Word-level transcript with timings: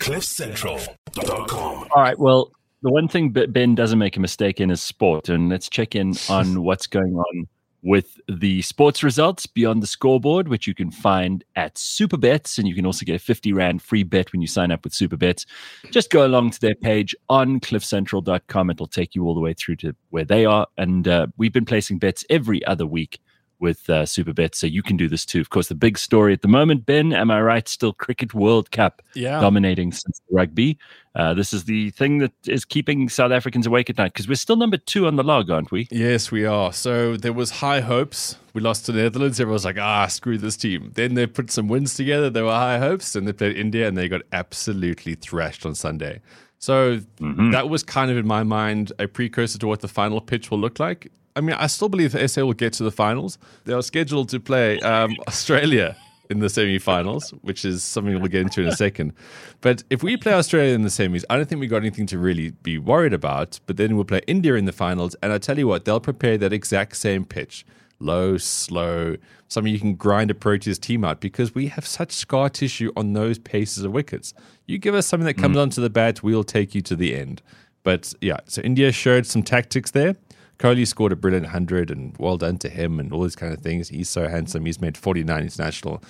CliffCentral.com. 0.00 1.88
All 1.94 2.02
right. 2.02 2.18
Well, 2.18 2.50
the 2.82 2.90
one 2.90 3.06
thing 3.06 3.30
Ben 3.30 3.74
doesn't 3.74 3.98
make 3.98 4.16
a 4.16 4.20
mistake 4.20 4.60
in 4.60 4.70
is 4.70 4.80
sport, 4.80 5.28
and 5.28 5.48
let's 5.50 5.68
check 5.68 5.94
in 5.94 6.14
on 6.28 6.62
what's 6.62 6.86
going 6.86 7.14
on 7.14 7.48
with 7.82 8.20
the 8.28 8.60
sports 8.62 9.02
results 9.02 9.46
beyond 9.46 9.82
the 9.82 9.86
scoreboard, 9.86 10.48
which 10.48 10.66
you 10.66 10.74
can 10.74 10.90
find 10.90 11.44
at 11.56 11.74
Supabets. 11.76 12.58
And 12.58 12.68
you 12.68 12.74
can 12.74 12.84
also 12.84 13.04
get 13.04 13.14
a 13.14 13.18
50 13.18 13.52
Rand 13.52 13.82
free 13.82 14.02
bet 14.02 14.32
when 14.32 14.42
you 14.42 14.46
sign 14.46 14.70
up 14.70 14.84
with 14.84 14.92
Supabets. 14.92 15.46
Just 15.90 16.10
go 16.10 16.26
along 16.26 16.50
to 16.52 16.60
their 16.60 16.74
page 16.74 17.14
on 17.28 17.60
cliffcentral.com. 17.60 18.70
It'll 18.70 18.86
take 18.86 19.14
you 19.14 19.24
all 19.24 19.34
the 19.34 19.40
way 19.40 19.54
through 19.54 19.76
to 19.76 19.94
where 20.10 20.24
they 20.24 20.44
are. 20.44 20.66
And 20.76 21.08
uh, 21.08 21.28
we've 21.36 21.52
been 21.52 21.64
placing 21.64 21.98
bets 21.98 22.24
every 22.28 22.64
other 22.66 22.86
week 22.86 23.18
with 23.60 23.88
uh, 23.90 24.02
Supabet, 24.02 24.54
so 24.54 24.66
you 24.66 24.82
can 24.82 24.96
do 24.96 25.08
this 25.08 25.24
too. 25.24 25.40
Of 25.40 25.50
course, 25.50 25.68
the 25.68 25.74
big 25.74 25.98
story 25.98 26.32
at 26.32 26.42
the 26.42 26.48
moment, 26.48 26.86
Ben, 26.86 27.12
am 27.12 27.30
I 27.30 27.40
right? 27.40 27.68
Still 27.68 27.92
Cricket 27.92 28.34
World 28.34 28.70
Cup 28.70 29.02
yeah. 29.14 29.40
dominating 29.40 29.92
since 29.92 30.20
rugby. 30.30 30.78
Uh, 31.14 31.34
this 31.34 31.52
is 31.52 31.64
the 31.64 31.90
thing 31.90 32.18
that 32.18 32.32
is 32.46 32.64
keeping 32.64 33.08
South 33.08 33.32
Africans 33.32 33.66
awake 33.66 33.90
at 33.90 33.98
night 33.98 34.12
because 34.12 34.28
we're 34.28 34.34
still 34.36 34.56
number 34.56 34.76
two 34.76 35.06
on 35.06 35.16
the 35.16 35.24
log, 35.24 35.50
aren't 35.50 35.72
we? 35.72 35.88
Yes, 35.90 36.30
we 36.30 36.44
are. 36.44 36.72
So 36.72 37.16
there 37.16 37.32
was 37.32 37.50
high 37.50 37.80
hopes. 37.80 38.36
We 38.54 38.60
lost 38.60 38.86
to 38.86 38.92
the 38.92 39.02
Netherlands. 39.02 39.40
Everyone 39.40 39.54
was 39.54 39.64
like, 39.64 39.78
ah, 39.78 40.06
screw 40.06 40.38
this 40.38 40.56
team. 40.56 40.92
Then 40.94 41.14
they 41.14 41.26
put 41.26 41.50
some 41.50 41.68
wins 41.68 41.94
together. 41.94 42.30
There 42.30 42.44
were 42.44 42.52
high 42.52 42.78
hopes. 42.78 43.16
and 43.16 43.26
they 43.26 43.32
played 43.32 43.56
India 43.56 43.88
and 43.88 43.96
they 43.96 44.08
got 44.08 44.22
absolutely 44.32 45.16
thrashed 45.16 45.66
on 45.66 45.74
Sunday. 45.74 46.20
So 46.60 46.98
mm-hmm. 47.20 47.50
that 47.52 47.68
was 47.68 47.82
kind 47.82 48.10
of 48.10 48.16
in 48.16 48.26
my 48.26 48.44
mind 48.44 48.92
a 48.98 49.08
precursor 49.08 49.58
to 49.58 49.66
what 49.66 49.80
the 49.80 49.88
final 49.88 50.20
pitch 50.20 50.50
will 50.50 50.58
look 50.58 50.78
like. 50.78 51.10
I 51.40 51.42
mean, 51.42 51.56
I 51.58 51.68
still 51.68 51.88
believe 51.88 52.12
that 52.12 52.28
SA 52.28 52.44
will 52.44 52.52
get 52.52 52.74
to 52.74 52.84
the 52.84 52.90
finals. 52.90 53.38
They 53.64 53.72
are 53.72 53.80
scheduled 53.80 54.28
to 54.28 54.38
play 54.38 54.78
um, 54.80 55.16
Australia 55.26 55.96
in 56.28 56.40
the 56.40 56.50
semi-finals, 56.50 57.30
which 57.40 57.64
is 57.64 57.82
something 57.82 58.14
we'll 58.20 58.28
get 58.28 58.42
into 58.42 58.60
in 58.60 58.68
a 58.68 58.76
second. 58.76 59.14
But 59.62 59.82
if 59.88 60.02
we 60.02 60.18
play 60.18 60.34
Australia 60.34 60.74
in 60.74 60.82
the 60.82 60.90
semis, 60.90 61.24
I 61.30 61.36
don't 61.38 61.48
think 61.48 61.62
we 61.62 61.66
got 61.66 61.78
anything 61.78 62.04
to 62.08 62.18
really 62.18 62.50
be 62.50 62.76
worried 62.76 63.14
about. 63.14 63.58
But 63.64 63.78
then 63.78 63.96
we'll 63.96 64.04
play 64.04 64.20
India 64.26 64.54
in 64.54 64.66
the 64.66 64.72
finals, 64.72 65.16
and 65.22 65.32
I 65.32 65.38
tell 65.38 65.58
you 65.58 65.66
what, 65.66 65.86
they'll 65.86 65.98
prepare 65.98 66.36
that 66.36 66.52
exact 66.52 66.96
same 66.96 67.24
pitch, 67.24 67.64
low, 68.00 68.36
slow, 68.36 69.16
something 69.48 69.72
you 69.72 69.80
can 69.80 69.94
grind 69.94 70.30
a 70.30 70.34
Proteas 70.34 70.78
team 70.78 71.06
out 71.06 71.22
because 71.22 71.54
we 71.54 71.68
have 71.68 71.86
such 71.86 72.12
scar 72.12 72.50
tissue 72.50 72.92
on 72.98 73.14
those 73.14 73.38
paces 73.38 73.82
of 73.82 73.92
wickets. 73.92 74.34
You 74.66 74.76
give 74.76 74.94
us 74.94 75.06
something 75.06 75.26
that 75.26 75.38
comes 75.38 75.56
mm. 75.56 75.62
onto 75.62 75.80
the 75.80 75.90
bat, 75.90 76.22
we'll 76.22 76.44
take 76.44 76.74
you 76.74 76.82
to 76.82 76.94
the 76.94 77.16
end. 77.16 77.40
But 77.82 78.12
yeah, 78.20 78.36
so 78.44 78.60
India 78.60 78.92
showed 78.92 79.24
some 79.24 79.42
tactics 79.42 79.92
there. 79.92 80.16
Kohli 80.60 80.86
scored 80.86 81.10
a 81.10 81.16
brilliant 81.16 81.46
100 81.46 81.90
and 81.90 82.14
well 82.18 82.36
done 82.36 82.58
to 82.58 82.68
him 82.68 83.00
and 83.00 83.12
all 83.12 83.22
these 83.22 83.34
kind 83.34 83.52
of 83.52 83.60
things. 83.60 83.88
He's 83.88 84.10
so 84.10 84.28
handsome. 84.28 84.66
He's 84.66 84.80
made 84.80 84.96
49 84.96 85.42
international 85.42 86.02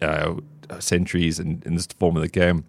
uh, 0.00 0.36
centuries 0.78 1.38
in, 1.38 1.62
in 1.66 1.74
this 1.74 1.86
form 1.86 2.16
of 2.16 2.22
the 2.22 2.28
game. 2.28 2.64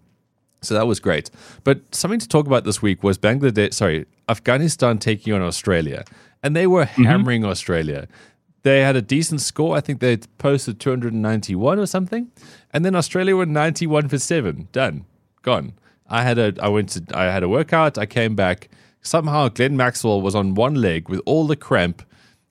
So 0.60 0.74
that 0.74 0.86
was 0.86 1.00
great. 1.00 1.30
But 1.64 1.94
something 1.94 2.20
to 2.20 2.28
talk 2.28 2.46
about 2.46 2.64
this 2.64 2.82
week 2.82 3.02
was 3.02 3.16
Bangladesh, 3.16 3.72
sorry, 3.72 4.04
Afghanistan 4.28 4.98
taking 4.98 5.32
on 5.32 5.40
Australia. 5.40 6.04
And 6.42 6.54
they 6.54 6.66
were 6.66 6.84
mm-hmm. 6.84 7.04
hammering 7.04 7.42
mm-hmm. 7.42 7.50
Australia. 7.50 8.08
They 8.62 8.80
had 8.80 8.94
a 8.94 9.02
decent 9.02 9.40
score. 9.40 9.74
I 9.74 9.80
think 9.80 10.00
they 10.00 10.18
posted 10.38 10.80
291 10.80 11.78
or 11.78 11.86
something. 11.86 12.30
And 12.74 12.84
then 12.84 12.94
Australia 12.94 13.36
were 13.36 13.46
91 13.46 14.08
for 14.08 14.18
7. 14.18 14.68
Done. 14.72 15.06
Gone. 15.40 15.72
I 16.08 16.22
had 16.22 16.38
a 16.38 16.54
I 16.60 16.68
went 16.68 16.90
to 16.90 17.04
I 17.16 17.24
had 17.24 17.42
a 17.42 17.48
workout. 17.48 17.96
I 17.96 18.06
came 18.06 18.36
back 18.36 18.68
somehow 19.06 19.48
Glenn 19.48 19.76
Maxwell 19.76 20.20
was 20.20 20.34
on 20.34 20.54
one 20.54 20.74
leg 20.74 21.08
with 21.08 21.20
all 21.26 21.46
the 21.46 21.56
cramp. 21.56 22.02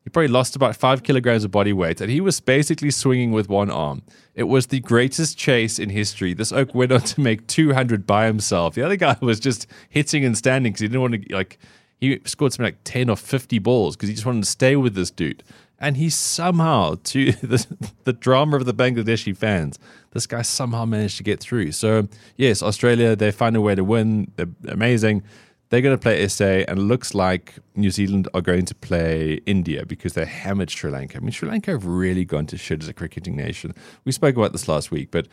He 0.03 0.09
probably 0.09 0.27
lost 0.27 0.55
about 0.55 0.75
five 0.75 1.01
kilograms 1.01 1.43
of 1.43 1.51
body 1.51 1.73
weight, 1.73 1.99
and 1.99 2.11
he 2.11 2.21
was 2.21 2.39
basically 2.39 2.91
swinging 2.91 3.31
with 3.31 3.49
one 3.49 3.71
arm. 3.71 4.03
It 4.35 4.43
was 4.43 4.67
the 4.67 4.79
greatest 4.79 5.37
chase 5.37 5.79
in 5.79 5.89
history. 5.89 6.33
This 6.33 6.51
oak 6.51 6.75
went 6.75 6.91
on 6.91 7.01
to 7.01 7.21
make 7.21 7.47
200 7.47 8.05
by 8.05 8.27
himself. 8.27 8.75
The 8.75 8.83
other 8.83 8.97
guy 8.97 9.17
was 9.21 9.39
just 9.39 9.65
hitting 9.89 10.23
and 10.23 10.37
standing 10.37 10.73
because 10.73 10.81
he 10.81 10.87
didn't 10.87 11.01
want 11.01 11.27
to, 11.27 11.35
like, 11.35 11.57
he 11.99 12.19
scored 12.25 12.53
something 12.53 12.65
like 12.65 12.83
10 12.83 13.09
or 13.09 13.15
50 13.15 13.57
balls 13.59 13.95
because 13.95 14.09
he 14.09 14.15
just 14.15 14.25
wanted 14.25 14.43
to 14.43 14.49
stay 14.49 14.75
with 14.75 14.93
this 14.93 15.09
dude. 15.09 15.43
And 15.79 15.97
he 15.97 16.09
somehow, 16.09 16.95
to 17.05 17.31
the, 17.41 17.65
the 18.03 18.13
drama 18.13 18.57
of 18.57 18.65
the 18.65 18.73
Bangladeshi 18.73 19.35
fans, 19.35 19.79
this 20.11 20.27
guy 20.27 20.41
somehow 20.41 20.85
managed 20.85 21.17
to 21.17 21.23
get 21.23 21.39
through. 21.39 21.71
So, 21.71 22.07
yes, 22.37 22.61
Australia, 22.61 23.15
they 23.15 23.31
find 23.31 23.55
a 23.55 23.61
way 23.61 23.75
to 23.75 23.83
win. 23.83 24.31
They're 24.35 24.47
amazing. 24.67 25.23
They're 25.69 25.81
going 25.81 25.97
to 25.97 26.01
play 26.01 26.27
SA, 26.27 26.45
and 26.67 26.79
it 26.79 26.83
looks 26.83 27.13
like 27.13 27.55
New 27.75 27.89
Zealand 27.89 28.27
are 28.33 28.41
going 28.41 28.65
to 28.65 28.75
play 28.75 29.41
India 29.45 29.85
because 29.85 30.13
they 30.13 30.25
hammered 30.25 30.69
Sri 30.69 30.91
Lanka. 30.91 31.17
I 31.17 31.21
mean, 31.21 31.31
Sri 31.31 31.49
Lanka 31.49 31.71
have 31.71 31.85
really 31.85 32.23
gone 32.23 32.45
to 32.47 32.57
shit 32.57 32.83
as 32.83 32.87
a 32.87 32.93
cricketing 32.93 33.35
nation. 33.35 33.73
We 34.05 34.11
spoke 34.11 34.35
about 34.35 34.51
this 34.51 34.67
last 34.67 34.91
week, 34.91 35.09
but 35.09 35.27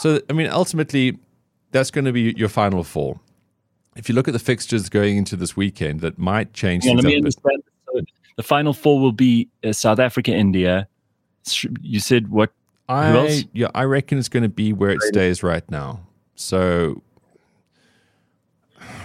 so 0.00 0.20
I 0.28 0.32
mean, 0.32 0.48
ultimately, 0.48 1.18
that's 1.70 1.90
going 1.90 2.04
to 2.04 2.12
be 2.12 2.34
your 2.36 2.48
final 2.48 2.82
four. 2.82 3.20
If 3.96 4.08
you 4.08 4.14
look 4.14 4.28
at 4.28 4.32
the 4.32 4.40
fixtures 4.40 4.88
going 4.88 5.16
into 5.16 5.36
this 5.36 5.56
weekend, 5.56 6.00
that 6.00 6.18
might 6.18 6.52
change. 6.52 6.84
Yeah, 6.84 6.92
let 6.92 7.04
me 7.04 7.16
understand. 7.16 7.62
the 8.36 8.42
final 8.42 8.74
four 8.74 9.00
will 9.00 9.12
be 9.12 9.48
uh, 9.64 9.72
South 9.72 10.00
Africa, 10.00 10.32
India. 10.32 10.88
You 11.80 12.00
said 12.00 12.28
what? 12.28 12.50
I 12.88 13.44
yeah, 13.52 13.68
I 13.74 13.84
reckon 13.84 14.18
it's 14.18 14.28
going 14.28 14.42
to 14.42 14.48
be 14.48 14.72
where 14.72 14.90
it 14.90 15.02
stays 15.02 15.42
right 15.42 15.68
now. 15.70 16.00
So 16.34 17.02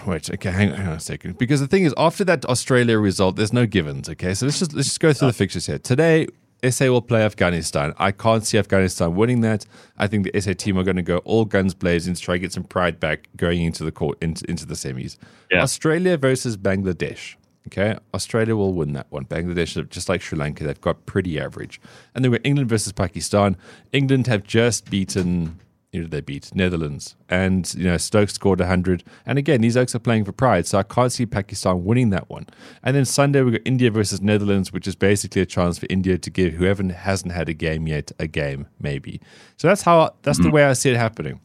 wait, 0.05 0.29
okay, 0.29 0.51
hang, 0.51 0.71
hang, 0.71 0.87
on 0.87 0.93
a 0.93 0.99
second. 0.99 1.37
Because 1.37 1.59
the 1.59 1.67
thing 1.67 1.83
is, 1.83 1.93
after 1.97 2.23
that 2.25 2.45
Australia 2.45 2.97
result, 2.97 3.35
there's 3.35 3.53
no 3.53 3.65
givens. 3.65 4.09
Okay, 4.09 4.33
so 4.33 4.45
let's 4.45 4.59
just 4.59 4.73
let's 4.73 4.87
just 4.87 4.99
go 4.99 5.13
through 5.13 5.27
the 5.27 5.33
fixtures 5.33 5.65
here. 5.65 5.79
Today, 5.79 6.27
SA 6.69 6.85
will 6.85 7.01
play 7.01 7.23
Afghanistan. 7.23 7.93
I 7.97 8.11
can't 8.11 8.45
see 8.45 8.57
Afghanistan 8.57 9.15
winning 9.15 9.41
that. 9.41 9.65
I 9.97 10.07
think 10.07 10.31
the 10.31 10.41
SA 10.41 10.53
team 10.53 10.77
are 10.77 10.83
going 10.83 10.97
to 10.97 11.01
go 11.01 11.17
all 11.19 11.45
guns 11.45 11.73
blazing 11.73 12.13
to 12.13 12.21
try 12.21 12.35
and 12.35 12.41
get 12.41 12.53
some 12.53 12.63
pride 12.63 12.99
back 12.99 13.27
going 13.35 13.63
into 13.63 13.83
the 13.83 13.91
court 13.91 14.17
into, 14.21 14.49
into 14.49 14.65
the 14.65 14.75
semis. 14.75 15.17
Yeah. 15.51 15.63
Australia 15.63 16.17
versus 16.17 16.57
Bangladesh. 16.57 17.35
Okay, 17.67 17.95
Australia 18.13 18.55
will 18.55 18.73
win 18.73 18.93
that 18.93 19.05
one. 19.11 19.25
Bangladesh, 19.25 19.87
just 19.89 20.09
like 20.09 20.21
Sri 20.21 20.37
Lanka, 20.37 20.63
they've 20.63 20.81
got 20.81 21.05
pretty 21.05 21.39
average. 21.39 21.79
And 22.15 22.25
then 22.25 22.31
we're 22.31 22.41
England 22.43 22.69
versus 22.69 22.91
Pakistan. 22.91 23.55
England 23.91 24.25
have 24.27 24.43
just 24.43 24.89
beaten 24.89 25.59
who 25.93 26.01
did 26.01 26.11
they 26.11 26.21
beat? 26.21 26.55
Netherlands. 26.55 27.15
And, 27.27 27.73
you 27.73 27.83
know, 27.83 27.97
Stokes 27.97 28.33
scored 28.33 28.59
100. 28.59 29.03
And 29.25 29.37
again, 29.37 29.61
these 29.61 29.75
Oaks 29.75 29.93
are 29.93 29.99
playing 29.99 30.23
for 30.23 30.31
pride, 30.31 30.65
so 30.65 30.77
I 30.77 30.83
can't 30.83 31.11
see 31.11 31.25
Pakistan 31.25 31.83
winning 31.83 32.11
that 32.11 32.29
one. 32.29 32.47
And 32.81 32.95
then 32.95 33.03
Sunday, 33.03 33.41
we've 33.41 33.53
got 33.53 33.61
India 33.65 33.91
versus 33.91 34.21
Netherlands, 34.21 34.71
which 34.71 34.87
is 34.87 34.95
basically 34.95 35.41
a 35.41 35.45
chance 35.45 35.77
for 35.77 35.87
India 35.89 36.17
to 36.17 36.29
give 36.29 36.53
whoever 36.53 36.81
hasn't 36.93 37.33
had 37.33 37.49
a 37.49 37.53
game 37.53 37.87
yet 37.87 38.11
a 38.19 38.27
game, 38.27 38.67
maybe. 38.79 39.19
So 39.57 39.67
that's 39.67 39.81
how, 39.81 40.15
that's 40.21 40.39
mm-hmm. 40.39 40.47
the 40.47 40.53
way 40.53 40.63
I 40.63 40.73
see 40.73 40.91
it 40.91 40.97
happening. 40.97 41.41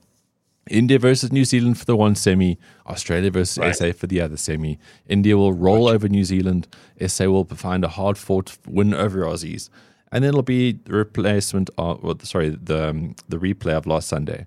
India 0.68 0.98
versus 0.98 1.30
New 1.30 1.44
Zealand 1.44 1.78
for 1.78 1.84
the 1.84 1.96
one 1.96 2.14
semi, 2.14 2.58
Australia 2.86 3.30
versus 3.30 3.58
right. 3.58 3.74
SA 3.74 3.92
for 3.92 4.06
the 4.06 4.20
other 4.20 4.36
semi. 4.36 4.78
India 5.08 5.36
will 5.36 5.52
roll 5.52 5.88
over 5.88 6.08
New 6.08 6.24
Zealand. 6.24 6.66
SA 7.04 7.26
will 7.26 7.44
find 7.44 7.84
a 7.84 7.88
hard 7.88 8.18
fought 8.18 8.58
win 8.66 8.92
over 8.92 9.20
Aussies 9.20 9.70
and 10.12 10.22
then 10.22 10.30
it'll 10.30 10.42
be 10.42 10.72
the 10.72 10.92
replacement 10.92 11.70
of, 11.78 12.02
well, 12.02 12.18
sorry, 12.22 12.50
the 12.50 12.90
um, 12.90 13.16
the 13.28 13.38
replay 13.38 13.72
of 13.72 13.86
last 13.86 14.08
Sunday. 14.08 14.46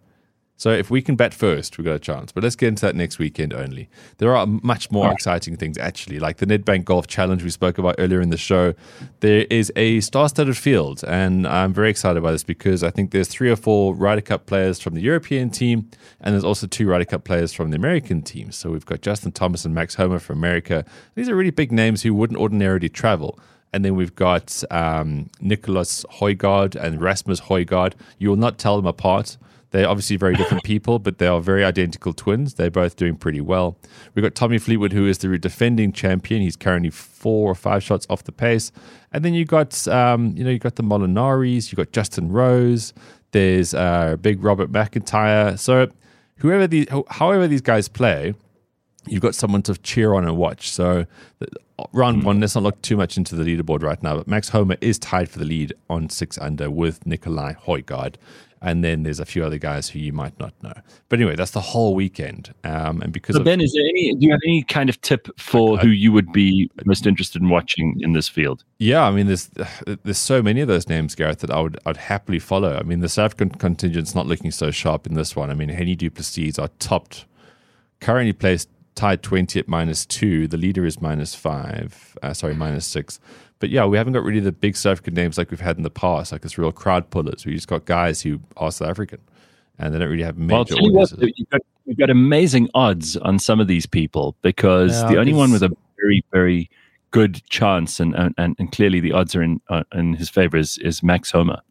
So 0.59 0.72
if 0.72 0.92
we 0.92 1.02
can 1.02 1.16
bet 1.16 1.34
first, 1.34 1.78
we've 1.78 1.86
got 1.86 1.94
a 1.94 2.00
chance. 2.00 2.34
But 2.34 2.44
let's 2.44 2.58
get 2.58 2.68
into 2.68 2.86
that 2.86 2.94
next 2.94 3.18
weekend 3.18 3.53
only. 3.53 3.88
There 4.18 4.36
are 4.36 4.46
much 4.46 4.92
more 4.92 5.09
exciting 5.09 5.56
things 5.56 5.78
actually, 5.78 6.19
like 6.19 6.36
the 6.36 6.46
Nedbank 6.46 6.84
Golf 6.84 7.08
Challenge 7.08 7.42
we 7.42 7.50
spoke 7.50 7.78
about 7.78 7.96
earlier 7.98 8.19
in 8.19 8.30
the 8.30 8.36
show. 8.36 8.74
There 9.22 9.48
is 9.50 9.72
a 9.78 10.02
star-studded 10.02 10.58
field, 10.58 11.02
and 11.08 11.48
I'm 11.48 11.74
very 11.74 11.90
excited 11.90 12.22
by 12.22 12.34
this 12.34 12.44
because 12.44 12.84
I 12.84 12.90
think 12.90 13.12
there's 13.12 13.30
three 13.30 13.50
or 13.50 13.56
four 13.56 13.96
Ryder 13.96 14.19
Cup 14.19 14.48
players 14.48 14.81
from 14.81 14.96
the 14.96 15.02
European 15.02 15.50
team, 15.50 15.90
and 16.19 16.34
there's 16.34 16.44
also 16.44 16.68
two 16.68 16.90
Ryder 16.90 17.06
Cup 17.06 17.24
players 17.24 17.53
from 17.53 17.69
the 17.69 17.78
American 17.78 18.22
team. 18.22 18.52
So 18.52 18.72
we've 18.72 18.86
got 18.86 19.00
Justin 19.00 19.31
Thomas 19.31 19.64
and 19.64 19.74
Max 19.74 19.96
Homa 19.96 20.19
from 20.19 20.40
America. 20.40 20.84
These 21.16 21.30
are 21.30 21.38
really 21.38 21.52
big 21.52 21.72
names 21.72 22.03
who 22.03 22.14
wouldn't 22.14 22.38
ordinarily 22.38 22.90
travel. 22.90 23.40
And 23.74 23.85
then 23.85 23.96
we've 23.96 24.16
got 24.16 24.63
um, 24.72 25.30
Nicolai 25.40 25.84
Højgaard 25.84 26.75
and 26.75 27.02
Rasmus 27.02 27.41
Højgaard. 27.41 27.94
You 28.18 28.30
will 28.30 28.35
not 28.35 28.57
tell 28.57 28.75
them 28.75 28.88
apart. 28.88 29.38
They're 29.72 29.88
obviously 29.88 30.16
very 30.16 30.35
different 30.35 30.63
people, 30.72 31.00
but 31.00 31.19
they 31.19 31.28
are 31.28 31.40
very 31.40 31.63
identical 31.63 32.13
twins. 32.13 32.56
They're 32.56 32.72
both 32.72 32.96
doing 32.96 33.16
pretty 33.16 33.42
well. 33.42 33.77
We've 34.16 34.24
got 34.24 34.36
Tommy 34.36 34.57
Fleetwood, 34.57 34.94
who 34.94 35.06
is 35.06 35.19
the 35.19 35.38
defending 35.38 35.92
champion. 35.92 36.42
He's 36.42 36.56
currently 36.56 36.89
four 36.89 37.51
or 37.51 37.56
five 37.56 37.83
shots 37.83 38.07
off 38.10 38.24
the 38.24 38.31
pace. 38.31 38.71
And 39.13 39.24
then 39.24 39.33
you 39.33 39.45
got, 39.45 39.88
um, 39.88 40.33
you 40.36 40.44
know, 40.44 40.50
you 40.50 40.60
got 40.60 40.75
the 40.75 40.83
Molinaris. 40.83 41.71
You 41.71 41.75
got 41.75 41.92
Justin 41.92 42.31
Rose. 42.31 42.94
There's 43.31 43.74
uh, 43.75 44.18
big 44.19 44.44
Robert 44.44 44.71
McIntyre. 44.71 45.57
So 45.60 45.88
whoever 46.38 46.66
these, 46.66 46.88
however 47.10 47.48
these 47.48 47.62
guys 47.62 47.88
play, 47.88 48.33
you've 49.07 49.22
got 49.22 49.36
someone 49.36 49.62
to 49.63 49.75
cheer 49.78 50.13
on 50.13 50.25
and 50.25 50.38
watch. 50.38 50.69
So 50.72 51.06
round 51.94 52.24
one, 52.24 52.40
let's 52.40 52.56
not 52.56 52.63
look 52.63 52.81
too 52.81 52.98
much 52.98 53.18
into 53.18 53.36
the 53.36 53.44
leaderboard 53.44 53.81
right 53.84 54.01
now, 54.04 54.18
but 54.18 54.28
Max 54.28 54.50
Homa 54.50 54.78
is 54.81 55.00
tied 55.00 55.30
for 55.30 55.40
the 55.40 55.46
lead 55.46 55.74
on 55.90 56.10
six 56.10 56.38
under 56.38 56.69
with 56.69 57.06
Nicolai 57.06 57.54
Højgaard. 57.66 58.16
And 58.62 58.84
then 58.84 59.04
there's 59.04 59.22
a 59.22 59.25
few 59.25 59.46
other 59.46 59.57
guys 59.57 59.88
who 59.88 60.00
you 60.00 60.12
might 60.12 60.38
not 60.38 60.54
know. 60.62 60.74
But 61.07 61.19
anyway, 61.19 61.38
that's 61.38 61.51
the 61.51 61.62
whole 61.62 61.96
weekend. 61.96 62.54
Um, 62.66 63.01
and 63.01 63.13
because 63.13 63.36
So 63.36 63.40
of, 63.40 63.46
Ben, 63.46 63.62
is 63.62 63.72
there 63.72 63.86
any? 63.86 64.13
Do 64.16 64.25
you 64.25 64.31
have 64.31 64.42
any 64.46 64.63
kind 64.63 64.90
of 64.90 65.00
tip 65.00 65.30
for 65.40 65.80
I- 65.80 65.81
who 65.84 65.88
you 65.88 66.12
would 66.12 66.34
be 66.34 66.69
most 66.84 67.07
interested 67.07 67.42
in 67.42 67.48
watching 67.48 67.95
in 68.02 68.12
this 68.12 68.28
field? 68.28 68.66
Yeah, 68.78 69.04
I 69.04 69.12
mean, 69.12 69.28
there's 69.28 69.50
there's 70.04 70.18
so 70.18 70.42
many 70.44 70.60
of 70.60 70.68
those 70.68 70.90
names, 70.90 71.16
Gareth, 71.16 71.40
that 71.40 71.52
I 71.52 71.62
would 71.62 71.80
I'd 71.86 71.95
happily 71.95 72.38
follow. 72.40 72.75
I 72.75 72.84
mean, 72.84 73.00
the 73.00 73.07
South 73.07 73.28
African 73.31 73.52
contingent's 73.52 74.13
not 74.13 74.28
looking 74.28 74.52
so 74.52 74.72
sharp 74.72 75.07
in 75.07 75.13
this 75.13 75.38
one. 75.38 75.50
I 75.50 75.54
mean, 75.54 75.69
Hennie 75.69 75.95
du 75.95 76.10
Plessis 76.10 76.60
are 76.60 76.68
topped, 76.80 77.24
currently 78.02 78.34
placed 78.34 78.68
tied 79.00 79.24
twenty 79.24 79.60
at 79.60 79.68
minus 79.68 80.06
two. 80.06 80.48
The 80.48 80.57
leader 80.57 80.86
is 80.86 81.01
minus 81.01 81.34
five. 81.34 82.18
Uh, 82.22 82.34
sorry, 82.34 82.54
minus 82.54 82.86
six. 82.86 83.19
But 83.60 83.69
yeah, 83.69 83.86
we 83.86 83.98
haven't 83.98 84.13
got 84.13 84.24
really 84.24 84.42
the 84.42 84.51
big 84.51 84.75
South 84.75 84.92
African 84.94 85.13
names 85.13 85.38
like 85.38 85.51
we've 85.51 85.60
had 85.60 85.78
in 85.78 85.84
the 85.84 85.90
past, 85.90 86.31
like 86.31 86.44
it's 86.46 86.57
real 86.57 86.72
crowd 86.72 87.10
pullers. 87.10 87.46
We 87.46 87.54
just 87.54 87.68
got 87.68 87.86
guys 87.86 88.22
who 88.22 88.40
are 88.57 88.72
South 88.72 88.90
African, 88.90 89.19
and 89.78 89.94
they 89.94 90.00
don't 90.00 90.10
really 90.10 90.24
have 90.24 90.38
Well, 90.38 90.60
major 90.60 90.75
tell 90.75 90.84
you 90.84 90.94
what, 90.94 91.12
audiences. 91.13 91.34
you've 91.38 91.50
got, 91.50 91.62
you've 91.86 91.98
got 91.98 92.10
amazing 92.10 92.69
odds 92.74 93.16
on 93.18 93.40
some 93.40 93.60
of 93.60 93.68
these 93.68 93.86
people 93.86 94.36
because 94.42 95.02
Yeah, 95.02 95.10
the 95.10 95.18
only 95.18 95.34
one 95.34 95.52
with 95.52 95.63
a 95.63 95.75
very, 96.02 96.24
very 96.31 96.69
good 97.12 97.42
chance, 97.50 98.00
and 98.00 98.13
and, 98.16 98.56
and 98.60 98.72
clearly 98.72 99.00
the 99.00 99.13
odds 99.13 99.34
are 99.36 99.42
in 99.42 99.60
uh, 99.69 99.84
in 99.94 100.13
his 100.13 100.30
favor, 100.30 100.57
is, 100.57 100.78
is 100.80 101.02
Max 101.04 101.31
Homa. 101.31 101.62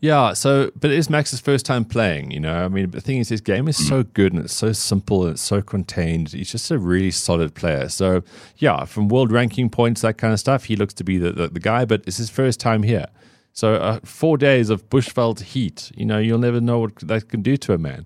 Yeah, 0.00 0.34
so 0.34 0.70
but 0.78 0.90
it 0.90 0.98
is 0.98 1.08
Max's 1.08 1.40
first 1.40 1.64
time 1.64 1.84
playing, 1.84 2.30
you 2.30 2.38
know. 2.38 2.64
I 2.64 2.68
mean, 2.68 2.90
the 2.90 3.00
thing 3.00 3.18
is 3.18 3.30
his 3.30 3.40
game 3.40 3.66
is 3.66 3.76
so 3.88 4.02
good 4.02 4.34
and 4.34 4.44
it's 4.44 4.54
so 4.54 4.72
simple 4.72 5.22
and 5.24 5.32
it's 5.32 5.42
so 5.42 5.62
contained. 5.62 6.32
He's 6.32 6.52
just 6.52 6.70
a 6.70 6.78
really 6.78 7.10
solid 7.10 7.54
player. 7.54 7.88
So 7.88 8.22
yeah, 8.58 8.84
from 8.84 9.08
world 9.08 9.32
ranking 9.32 9.70
points, 9.70 10.02
that 10.02 10.18
kind 10.18 10.34
of 10.34 10.40
stuff, 10.40 10.64
he 10.64 10.76
looks 10.76 10.92
to 10.94 11.04
be 11.04 11.16
the, 11.16 11.32
the, 11.32 11.48
the 11.48 11.60
guy, 11.60 11.86
but 11.86 12.02
it's 12.06 12.18
his 12.18 12.28
first 12.28 12.60
time 12.60 12.82
here. 12.82 13.06
So 13.52 13.76
uh, 13.76 14.00
four 14.04 14.36
days 14.36 14.68
of 14.68 14.88
bushveld 14.90 15.40
heat, 15.40 15.90
you 15.96 16.04
know, 16.04 16.18
you'll 16.18 16.38
never 16.38 16.60
know 16.60 16.80
what 16.80 16.96
that 16.96 17.28
can 17.30 17.40
do 17.40 17.56
to 17.56 17.72
a 17.72 17.78
man. 17.78 18.04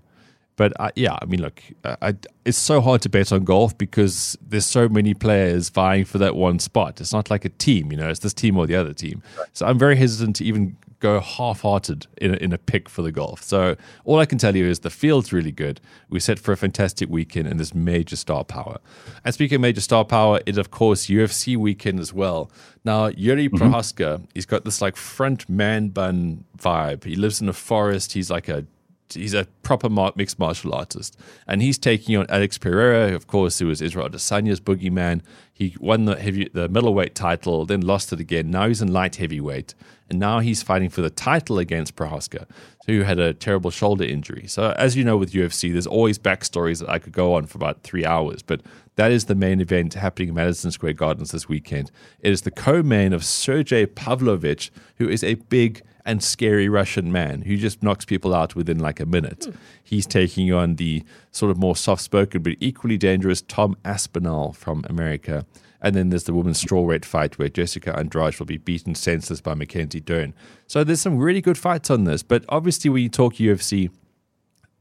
But 0.55 0.71
uh, 0.79 0.91
yeah, 0.95 1.17
I 1.21 1.25
mean, 1.25 1.41
look, 1.41 1.61
uh, 1.83 1.97
I, 2.01 2.15
it's 2.45 2.57
so 2.57 2.79
hard 2.79 3.01
to 3.01 3.09
bet 3.09 3.33
on 3.33 3.43
golf 3.43 3.77
because 3.77 4.37
there's 4.41 4.65
so 4.65 4.87
many 4.87 5.13
players 5.13 5.69
vying 5.69 6.05
for 6.05 6.19
that 6.19 6.35
one 6.35 6.59
spot. 6.59 7.01
It's 7.01 7.11
not 7.11 7.29
like 7.29 7.43
a 7.43 7.49
team, 7.49 7.91
you 7.91 7.97
know, 7.97 8.09
it's 8.09 8.19
this 8.19 8.33
team 8.33 8.57
or 8.57 8.65
the 8.65 8.75
other 8.75 8.93
team. 8.93 9.21
So 9.51 9.65
I'm 9.65 9.77
very 9.77 9.97
hesitant 9.97 10.37
to 10.37 10.45
even 10.45 10.77
go 11.01 11.19
half-hearted 11.19 12.07
in 12.17 12.33
a, 12.33 12.37
in 12.37 12.53
a 12.53 12.57
pick 12.57 12.87
for 12.87 13.01
the 13.01 13.11
golf. 13.11 13.43
So 13.43 13.75
all 14.05 14.19
I 14.19 14.25
can 14.25 14.37
tell 14.37 14.55
you 14.55 14.65
is 14.65 14.79
the 14.79 14.89
field's 14.89 15.33
really 15.33 15.51
good. 15.51 15.81
We're 16.09 16.19
set 16.19 16.39
for 16.39 16.53
a 16.53 16.57
fantastic 16.57 17.09
weekend 17.09 17.47
and 17.47 17.59
there's 17.59 17.75
major 17.75 18.15
star 18.15 18.45
power. 18.45 18.79
And 19.25 19.33
speaking 19.33 19.55
of 19.55 19.61
major 19.61 19.81
star 19.81 20.05
power, 20.05 20.39
it's 20.45 20.57
of 20.57 20.71
course 20.71 21.07
UFC 21.07 21.57
weekend 21.57 21.99
as 21.99 22.13
well. 22.13 22.49
Now 22.85 23.07
Yuri 23.07 23.49
mm-hmm. 23.49 23.57
Prochazka, 23.57 24.25
he's 24.33 24.45
got 24.45 24.63
this 24.63 24.81
like 24.81 24.95
front 24.95 25.49
man 25.49 25.89
bun 25.89 26.45
vibe. 26.57 27.03
He 27.03 27.15
lives 27.15 27.41
in 27.41 27.49
a 27.49 27.53
forest. 27.53 28.13
He's 28.13 28.29
like 28.29 28.47
a 28.47 28.65
he's 29.13 29.33
a 29.33 29.45
proper 29.63 29.89
mixed 30.15 30.39
martial 30.39 30.73
artist, 30.73 31.17
and 31.47 31.61
he's 31.61 31.77
taking 31.77 32.17
on 32.17 32.25
Alex 32.29 32.57
Pereira, 32.57 33.13
of 33.13 33.27
course, 33.27 33.59
who 33.59 33.67
was 33.67 33.81
Israel 33.81 34.09
Adesanya's 34.09 34.59
boogeyman. 34.59 35.21
He 35.53 35.75
won 35.79 36.05
the 36.05 36.15
heavy, 36.15 36.49
the 36.51 36.69
middleweight 36.69 37.15
title, 37.15 37.65
then 37.65 37.81
lost 37.81 38.11
it 38.11 38.19
again. 38.19 38.49
Now 38.49 38.67
he's 38.67 38.81
in 38.81 38.91
light 38.91 39.17
heavyweight, 39.17 39.75
and 40.09 40.19
now 40.19 40.39
he's 40.39 40.63
fighting 40.63 40.89
for 40.89 41.01
the 41.01 41.09
title 41.09 41.59
against 41.59 41.95
Prochazka, 41.95 42.47
who 42.87 43.01
had 43.03 43.19
a 43.19 43.33
terrible 43.33 43.71
shoulder 43.71 44.03
injury. 44.03 44.47
So, 44.47 44.73
as 44.77 44.95
you 44.95 45.03
know, 45.03 45.17
with 45.17 45.33
UFC, 45.33 45.71
there's 45.71 45.87
always 45.87 46.17
backstories 46.17 46.79
that 46.79 46.89
I 46.89 46.99
could 46.99 47.13
go 47.13 47.35
on 47.35 47.45
for 47.45 47.57
about 47.57 47.83
three 47.83 48.05
hours, 48.05 48.41
but 48.41 48.61
that 48.95 49.11
is 49.11 49.25
the 49.25 49.35
main 49.35 49.61
event 49.61 49.93
happening 49.93 50.29
in 50.29 50.35
Madison 50.35 50.71
Square 50.71 50.93
Gardens 50.93 51.31
this 51.31 51.47
weekend. 51.47 51.91
It 52.19 52.31
is 52.31 52.41
the 52.41 52.51
co-main 52.51 53.13
of 53.13 53.23
Sergey 53.23 53.85
Pavlovich, 53.85 54.71
who 54.97 55.07
is 55.07 55.23
a 55.23 55.35
big 55.35 55.81
and 56.05 56.23
scary 56.23 56.67
Russian 56.69 57.11
man 57.11 57.43
who 57.43 57.57
just 57.57 57.83
knocks 57.83 58.05
people 58.05 58.33
out 58.33 58.55
within 58.55 58.79
like 58.79 58.99
a 58.99 59.05
minute. 59.05 59.45
Hmm. 59.45 59.51
He's 59.83 60.05
taking 60.05 60.51
on 60.53 60.75
the 60.75 61.03
sort 61.31 61.51
of 61.51 61.57
more 61.57 61.75
soft 61.75 62.01
spoken 62.01 62.41
but 62.41 62.53
equally 62.59 62.97
dangerous 62.97 63.41
Tom 63.41 63.75
Aspinall 63.85 64.53
from 64.53 64.83
America. 64.89 65.45
And 65.81 65.95
then 65.95 66.09
there's 66.09 66.25
the 66.25 66.33
women's 66.33 66.63
strawweight 66.63 67.05
fight 67.05 67.39
where 67.39 67.49
Jessica 67.49 67.97
Andrade 67.97 68.37
will 68.37 68.45
be 68.45 68.57
beaten 68.57 68.93
senseless 68.93 69.41
by 69.41 69.55
Mackenzie 69.55 69.99
Dern. 69.99 70.33
So 70.67 70.83
there's 70.83 71.01
some 71.01 71.17
really 71.17 71.41
good 71.41 71.57
fights 71.57 71.89
on 71.89 72.03
this. 72.03 72.21
But 72.21 72.45
obviously, 72.49 72.91
when 72.91 73.01
you 73.01 73.09
talk 73.09 73.35
UFC, 73.35 73.89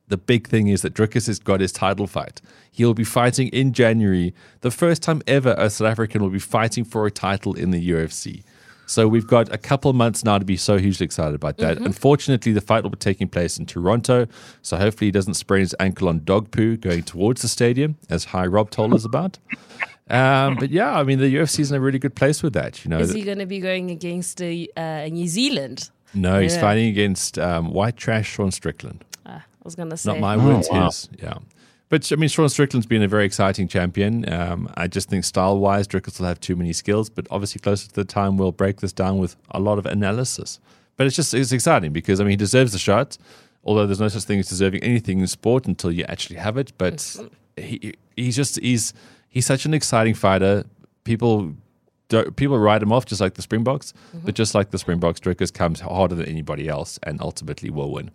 the 0.08 0.18
big 0.18 0.48
thing 0.48 0.68
is 0.68 0.82
that 0.82 0.92
Dricus 0.92 1.26
has 1.28 1.38
got 1.38 1.60
his 1.60 1.72
title 1.72 2.06
fight. 2.06 2.42
He'll 2.70 2.94
be 2.94 3.04
fighting 3.04 3.48
in 3.48 3.72
January. 3.72 4.34
The 4.60 4.70
first 4.70 5.02
time 5.02 5.22
ever 5.26 5.54
a 5.56 5.70
South 5.70 5.88
African 5.88 6.20
will 6.20 6.30
be 6.30 6.38
fighting 6.38 6.84
for 6.84 7.06
a 7.06 7.10
title 7.10 7.54
in 7.54 7.70
the 7.70 7.90
UFC. 7.90 8.42
So 8.90 9.06
we've 9.06 9.26
got 9.26 9.52
a 9.52 9.56
couple 9.58 9.88
of 9.88 9.94
months 9.96 10.24
now 10.24 10.36
to 10.38 10.44
be 10.44 10.56
so 10.56 10.76
hugely 10.76 11.04
excited 11.04 11.34
about 11.36 11.58
that. 11.58 11.78
Unfortunately, 11.78 12.50
the 12.50 12.60
fight 12.60 12.82
will 12.82 12.90
be 12.90 12.96
taking 12.98 13.28
place 13.28 13.56
in 13.56 13.64
Toronto. 13.64 14.26
So 14.62 14.76
hopefully 14.76 15.06
he 15.06 15.12
doesn't 15.12 15.34
sprain 15.34 15.60
his 15.60 15.76
ankle 15.78 16.08
on 16.08 16.24
dog 16.24 16.50
poo 16.50 16.76
going 16.76 17.04
towards 17.04 17.42
the 17.42 17.48
stadium, 17.48 17.96
as 18.08 18.24
High 18.24 18.46
Rob 18.46 18.70
told 18.70 18.92
us 18.92 19.04
about. 19.04 19.38
Um, 20.08 20.56
but 20.56 20.70
yeah, 20.70 20.92
I 20.98 21.04
mean, 21.04 21.20
the 21.20 21.32
UFC 21.32 21.60
is 21.60 21.70
in 21.70 21.76
a 21.76 21.80
really 21.80 22.00
good 22.00 22.16
place 22.16 22.42
with 22.42 22.52
that. 22.54 22.84
You 22.84 22.90
know, 22.90 22.98
Is 22.98 23.12
he 23.12 23.22
going 23.22 23.38
to 23.38 23.46
be 23.46 23.60
going 23.60 23.92
against 23.92 24.42
uh, 24.42 24.46
uh, 24.76 25.06
New 25.08 25.28
Zealand? 25.28 25.88
no, 26.12 26.40
he's 26.40 26.54
Yeah. 26.56 26.60
fighting 26.60 26.88
against 26.88 27.38
um, 27.38 27.70
white 27.72 27.96
trash 27.96 28.28
Sean 28.28 28.50
Strickland. 28.50 29.04
Ah, 29.24 29.44
I 29.46 29.62
was 29.62 29.76
going 29.76 29.90
to 29.90 29.96
say. 29.96 30.10
Not 30.10 30.18
my 30.20 30.34
Oh, 30.34 30.48
words, 30.54 30.68
wow. 30.68 30.86
his. 30.86 31.08
Yeah. 31.22 31.34
But 31.90 32.10
I 32.12 32.16
mean, 32.16 32.28
Sean 32.28 32.48
Strickland's 32.48 32.86
been 32.86 33.02
a 33.02 33.08
very 33.08 33.24
exciting 33.26 33.66
champion. 33.66 34.32
Um, 34.32 34.72
I 34.76 34.86
just 34.86 35.10
think 35.10 35.24
style 35.24 35.58
wise, 35.58 35.88
Dricus 35.88 36.20
will 36.20 36.26
have 36.28 36.38
too 36.38 36.54
many 36.54 36.72
skills, 36.72 37.10
but 37.10 37.26
obviously 37.30 37.60
closer 37.60 37.88
to 37.88 37.94
the 37.94 38.04
time, 38.04 38.36
we'll 38.36 38.52
break 38.52 38.80
this 38.80 38.92
down 38.92 39.18
with 39.18 39.36
a 39.50 39.58
lot 39.58 39.76
of 39.76 39.86
analysis. 39.86 40.60
But 40.96 41.08
it's 41.08 41.16
just 41.16 41.34
it's 41.34 41.50
exciting 41.52 41.92
because 41.92 42.20
I 42.20 42.24
mean, 42.24 42.30
he 42.30 42.36
deserves 42.36 42.72
the 42.72 42.78
shot. 42.78 43.18
Although 43.64 43.86
there's 43.86 44.00
no 44.00 44.08
such 44.08 44.22
thing 44.22 44.38
as 44.38 44.48
deserving 44.48 44.82
anything 44.82 45.20
in 45.20 45.26
sport 45.26 45.66
until 45.66 45.92
you 45.92 46.04
actually 46.08 46.36
have 46.36 46.56
it. 46.56 46.72
But 46.78 47.16
he 47.56 47.94
he's 48.16 48.36
just 48.36 48.60
he's 48.60 48.94
he's 49.28 49.44
such 49.44 49.66
an 49.66 49.74
exciting 49.74 50.14
fighter. 50.14 50.64
People 51.02 51.54
people 52.36 52.58
write 52.58 52.82
him 52.82 52.92
off 52.92 53.04
just 53.04 53.20
like 53.20 53.34
the 53.34 53.42
Springboks, 53.42 53.92
but 54.24 54.34
just 54.36 54.54
like 54.54 54.70
the 54.70 54.78
Springboks, 54.78 55.18
Dricus 55.18 55.52
comes 55.52 55.80
harder 55.80 56.14
than 56.14 56.26
anybody 56.26 56.68
else 56.68 57.00
and 57.02 57.20
ultimately 57.20 57.70
will 57.70 57.90
win. 57.90 58.10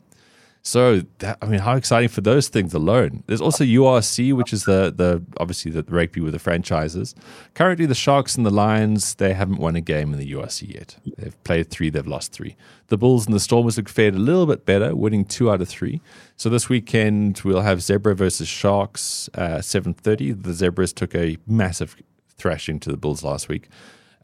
So 0.68 1.02
that, 1.20 1.38
I 1.44 1.46
mean, 1.46 1.60
how 1.60 1.76
exciting 1.76 2.10
for 2.10 2.22
those 2.22 2.48
things 2.48 2.74
alone. 2.74 3.24
There's 3.28 3.40
also 3.40 3.64
URC, 3.64 4.34
which 4.34 4.52
is 4.52 4.64
the 4.64 4.92
the 4.94 5.24
obviously 5.40 5.72
the 5.72 5.84
rugby 5.84 6.22
with 6.22 6.34
the 6.34 6.40
franchises. 6.40 7.14
Currently, 7.54 7.86
the 7.86 7.94
Sharks 7.94 8.36
and 8.36 8.48
the 8.48 8.52
Lions 8.52 9.14
they 9.14 9.36
haven't 9.36 9.60
won 9.60 9.76
a 9.76 9.82
game 9.82 10.12
in 10.12 10.18
the 10.18 10.32
URC 10.34 10.74
yet. 10.74 10.98
They've 11.20 11.44
played 11.44 11.70
three, 11.70 11.92
they've 11.92 12.08
lost 12.08 12.32
three. 12.32 12.56
The 12.88 12.98
Bulls 12.98 13.28
and 13.28 13.36
the 13.36 13.40
Stormers 13.40 13.76
have 13.76 13.88
fared 13.88 14.16
a 14.16 14.20
little 14.20 14.48
bit 14.48 14.66
better, 14.66 14.96
winning 14.96 15.24
two 15.26 15.52
out 15.52 15.62
of 15.62 15.70
three. 15.70 16.02
So 16.36 16.50
this 16.50 16.68
weekend 16.68 17.42
we'll 17.46 17.62
have 17.62 17.78
Zebre 17.78 18.16
versus 18.16 18.48
Sharks, 18.48 19.30
uh, 19.36 19.62
seven 19.62 19.94
thirty. 19.94 20.32
The 20.32 20.54
Zebras 20.54 20.94
took 20.94 21.14
a 21.14 21.38
massive 21.46 21.96
thrashing 22.38 22.80
to 22.80 22.90
the 22.90 22.98
Bulls 22.98 23.24
last 23.24 23.50
week. 23.50 23.70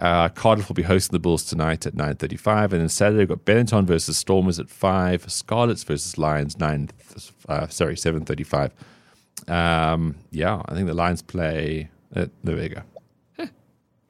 Uh, 0.01 0.27
Cardiff 0.29 0.67
will 0.67 0.73
be 0.73 0.81
hosting 0.81 1.13
the 1.13 1.19
Bulls 1.19 1.45
tonight 1.45 1.85
at 1.85 1.93
9.35. 1.93 2.63
And 2.63 2.71
then 2.73 2.89
Saturday, 2.89 3.19
we've 3.19 3.29
got 3.29 3.45
Benetton 3.45 3.85
versus 3.85 4.17
Stormers 4.17 4.59
at 4.59 4.69
5. 4.69 5.31
Scarlets 5.31 5.83
versus 5.83 6.17
Lions, 6.17 6.57
9, 6.59 6.89
uh, 7.47 7.67
sorry, 7.67 7.95
7.35. 7.95 8.71
Um, 9.47 10.15
yeah, 10.31 10.61
I 10.65 10.73
think 10.73 10.87
the 10.87 10.93
Lions 10.93 11.21
play... 11.21 11.89
Uh, 12.15 12.25
there 12.43 12.57
we 12.57 12.67
go. 12.67 12.81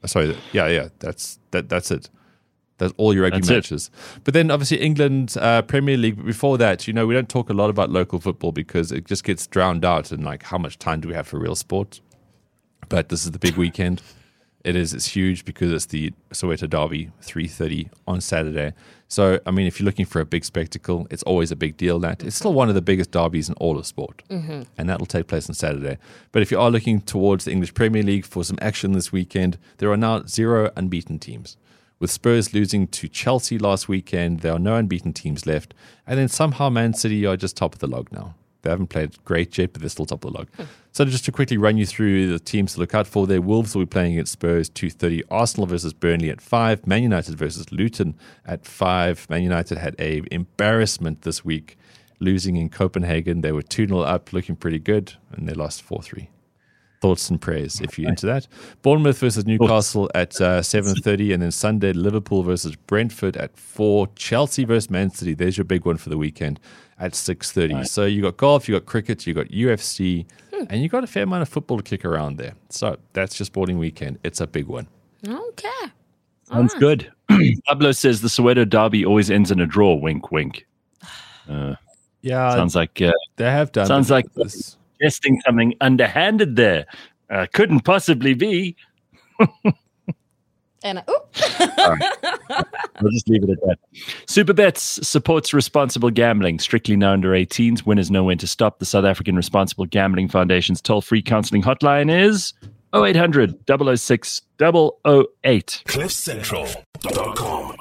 Uh, 0.03 0.07
Sorry, 0.07 0.35
yeah, 0.51 0.67
yeah, 0.67 0.87
that's 0.99 1.39
that. 1.51 1.69
That's 1.69 1.91
it. 1.91 2.09
That's 2.77 2.93
all 2.97 3.13
your 3.13 3.23
rugby 3.23 3.37
That's 3.37 3.49
it. 3.49 3.53
matches. 3.53 3.91
But 4.23 4.33
then 4.33 4.49
obviously 4.49 4.81
England 4.81 5.35
uh, 5.39 5.61
Premier 5.61 5.97
League. 5.97 6.15
but 6.15 6.25
Before 6.25 6.57
that, 6.57 6.87
you 6.87 6.93
know, 6.93 7.05
we 7.05 7.13
don't 7.13 7.29
talk 7.29 7.51
a 7.51 7.53
lot 7.53 7.69
about 7.69 7.91
local 7.91 8.19
football 8.19 8.51
because 8.51 8.91
it 8.91 9.05
just 9.05 9.23
gets 9.23 9.45
drowned 9.45 9.85
out. 9.85 10.11
And 10.11 10.23
like, 10.23 10.41
how 10.43 10.57
much 10.57 10.79
time 10.79 11.01
do 11.01 11.07
we 11.07 11.13
have 11.13 11.27
for 11.27 11.37
real 11.37 11.55
sport? 11.55 12.01
But 12.89 13.09
this 13.09 13.23
is 13.23 13.31
the 13.31 13.39
big 13.39 13.55
weekend. 13.55 14.01
It 14.63 14.75
is. 14.75 14.93
It's 14.93 15.07
huge 15.07 15.43
because 15.43 15.71
it's 15.71 15.87
the 15.87 16.13
Soweto 16.31 16.69
Derby, 16.69 17.11
three 17.21 17.47
thirty 17.47 17.89
on 18.07 18.21
Saturday. 18.21 18.73
So, 19.07 19.39
I 19.45 19.51
mean, 19.51 19.67
if 19.67 19.79
you're 19.79 19.85
looking 19.85 20.05
for 20.05 20.21
a 20.21 20.25
big 20.25 20.45
spectacle, 20.45 21.07
it's 21.09 21.23
always 21.23 21.51
a 21.51 21.55
big 21.55 21.77
deal. 21.77 21.99
That 21.99 22.23
it's 22.23 22.35
still 22.35 22.53
one 22.53 22.69
of 22.69 22.75
the 22.75 22.81
biggest 22.81 23.11
derbies 23.11 23.49
in 23.49 23.55
all 23.55 23.77
of 23.77 23.87
sport, 23.87 24.21
mm-hmm. 24.29 24.61
and 24.77 24.89
that 24.89 24.99
will 24.99 25.07
take 25.07 25.27
place 25.27 25.49
on 25.49 25.55
Saturday. 25.55 25.97
But 26.31 26.43
if 26.43 26.51
you 26.51 26.59
are 26.59 26.69
looking 26.69 27.01
towards 27.01 27.45
the 27.45 27.51
English 27.51 27.73
Premier 27.73 28.03
League 28.03 28.25
for 28.25 28.43
some 28.43 28.59
action 28.61 28.91
this 28.91 29.11
weekend, 29.11 29.57
there 29.77 29.91
are 29.91 29.97
now 29.97 30.23
zero 30.25 30.71
unbeaten 30.75 31.17
teams. 31.19 31.57
With 31.99 32.11
Spurs 32.11 32.53
losing 32.53 32.87
to 32.87 33.07
Chelsea 33.07 33.57
last 33.57 33.87
weekend, 33.87 34.39
there 34.39 34.53
are 34.53 34.59
no 34.59 34.75
unbeaten 34.75 35.13
teams 35.13 35.45
left, 35.45 35.73
and 36.05 36.17
then 36.19 36.29
somehow 36.29 36.69
Man 36.69 36.93
City 36.93 37.25
are 37.25 37.37
just 37.37 37.57
top 37.57 37.73
of 37.73 37.79
the 37.79 37.87
log 37.87 38.11
now. 38.11 38.35
They 38.61 38.69
haven't 38.69 38.87
played 38.87 39.23
great 39.25 39.57
yet, 39.57 39.73
but 39.73 39.81
they're 39.81 39.89
still 39.89 40.05
top 40.05 40.23
of 40.23 40.33
the 40.33 40.37
log. 40.37 40.49
So 40.91 41.05
just 41.05 41.25
to 41.25 41.31
quickly 41.31 41.57
run 41.57 41.77
you 41.77 41.85
through 41.85 42.31
the 42.31 42.39
teams 42.39 42.73
to 42.73 42.79
look 42.79 42.93
out 42.93 43.07
for 43.07 43.25
there, 43.25 43.41
Wolves 43.41 43.73
will 43.73 43.83
be 43.83 43.87
playing 43.87 44.13
against 44.13 44.33
Spurs 44.33 44.69
2.30, 44.69 45.23
Arsenal 45.31 45.65
versus 45.65 45.93
Burnley 45.93 46.29
at 46.29 46.41
5, 46.41 46.85
Man 46.85 47.01
United 47.03 47.35
versus 47.35 47.71
Luton 47.71 48.15
at 48.45 48.65
5. 48.65 49.29
Man 49.29 49.41
United 49.43 49.77
had 49.77 49.95
a 49.99 50.21
embarrassment 50.31 51.21
this 51.21 51.45
week, 51.45 51.77
losing 52.19 52.57
in 52.57 52.69
Copenhagen. 52.69 53.41
They 53.41 53.51
were 53.51 53.63
2-0 53.63 54.05
up, 54.05 54.33
looking 54.33 54.55
pretty 54.55 54.79
good, 54.79 55.13
and 55.31 55.47
they 55.47 55.53
lost 55.53 55.87
4-3. 55.87 56.27
thoughts 57.01 57.31
and 57.31 57.41
prayers 57.41 57.81
if 57.81 57.97
you're 57.97 58.09
into 58.09 58.27
that. 58.27 58.47
Bournemouth 58.83 59.17
versus 59.17 59.45
Newcastle 59.45 60.11
at 60.13 60.39
uh, 60.39 60.61
7.30 60.61 61.33
and 61.33 61.41
then 61.41 61.51
Sunday 61.51 61.93
Liverpool 61.93 62.43
versus 62.43 62.75
Brentford 62.75 63.35
at 63.37 63.57
4. 63.57 64.07
Chelsea 64.15 64.65
versus 64.65 64.89
Man 64.91 65.09
City. 65.09 65.33
There's 65.33 65.57
your 65.57 65.65
big 65.65 65.83
one 65.85 65.97
for 65.97 66.09
the 66.09 66.17
weekend 66.17 66.59
at 67.01 67.13
6.30. 67.13 67.73
Right. 67.73 67.87
So 67.87 68.05
you 68.05 68.21
got 68.21 68.37
golf, 68.37 68.69
you 68.69 68.75
got 68.75 68.85
cricket, 68.85 69.25
you 69.27 69.33
got 69.33 69.47
UFC, 69.47 70.25
hmm. 70.53 70.63
and 70.69 70.81
you 70.81 70.87
got 70.87 71.03
a 71.03 71.07
fair 71.07 71.23
amount 71.23 71.41
of 71.41 71.49
football 71.49 71.77
to 71.77 71.83
kick 71.83 72.05
around 72.05 72.37
there. 72.37 72.53
So 72.69 72.97
that's 73.13 73.39
your 73.39 73.45
sporting 73.45 73.77
weekend. 73.77 74.19
It's 74.23 74.39
a 74.39 74.47
big 74.47 74.67
one. 74.67 74.87
Okay. 75.27 75.69
Sounds 76.43 76.73
right. 76.73 76.79
good. 76.79 77.11
Pablo 77.67 77.91
says 77.91 78.21
the 78.21 78.27
Soweto 78.27 78.67
derby 78.67 79.03
always 79.03 79.29
ends 79.31 79.51
in 79.51 79.59
a 79.59 79.65
draw. 79.65 79.95
Wink, 79.95 80.31
wink. 80.31 80.65
Uh, 81.49 81.75
yeah. 82.21 82.53
Sounds 82.53 82.75
like 82.75 83.01
uh, 83.01 83.11
they 83.35 83.45
have 83.45 83.71
done. 83.71 83.87
Sounds 83.87 84.09
like 84.09 84.31
this 84.35 84.77
suggesting 85.01 85.41
something 85.41 85.73
underhanded 85.81 86.55
there. 86.55 86.85
Uh, 87.29 87.47
couldn't 87.53 87.81
possibly 87.81 88.33
be. 88.33 88.75
and 90.83 90.99
uh, 90.99 91.03
We'll 93.01 93.11
just 93.11 93.27
leave 93.29 93.43
it 93.43 93.49
at 93.49 93.59
that. 93.61 93.77
Supabets 94.27 95.03
supports 95.03 95.53
responsible 95.53 96.09
gambling. 96.09 96.59
Strictly 96.59 96.95
no 96.95 97.11
under 97.11 97.31
18s. 97.31 97.85
Winners 97.85 98.11
know 98.11 98.23
when 98.23 98.37
to 98.39 98.47
stop. 98.47 98.79
The 98.79 98.85
South 98.85 99.05
African 99.05 99.35
Responsible 99.35 99.85
Gambling 99.85 100.27
Foundation's 100.27 100.81
toll 100.81 101.01
free 101.01 101.21
counseling 101.21 101.63
hotline 101.63 102.09
is 102.11 102.53
0800 102.93 103.57
006 103.67 104.41
008. 104.59 105.83
CliffCentral.com 105.85 107.75